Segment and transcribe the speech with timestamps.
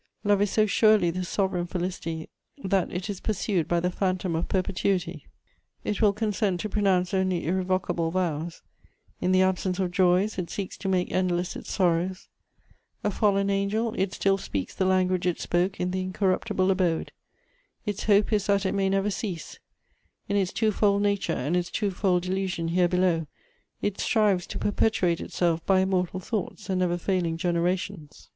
[0.23, 2.27] Love is so surely the sovereign felicity
[2.63, 5.27] that it is pursued by the phantom of perpetuity;
[5.83, 8.63] it will consent to pronounce only irrevocable vows;
[9.19, 12.29] in the absence of joys, it seeks to make endless its sorrows;
[13.03, 17.11] a fallen angel, it still speaks the language it spoke in the incorruptible abode;
[17.85, 19.59] its hope is that it may never cease;
[20.27, 23.27] in its twofold nature and its twofold illusion here below,
[23.83, 28.29] it strives to perpetuate itself by immortal thoughts and never failing generations.